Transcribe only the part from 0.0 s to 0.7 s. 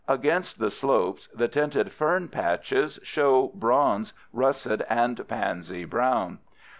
Against